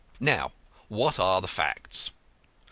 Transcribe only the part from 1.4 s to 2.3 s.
the facts?